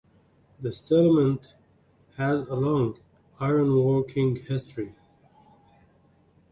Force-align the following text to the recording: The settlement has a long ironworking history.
The 0.59 0.73
settlement 0.73 1.53
has 2.17 2.41
a 2.47 2.55
long 2.55 2.99
ironworking 3.39 4.43
history. 4.47 4.95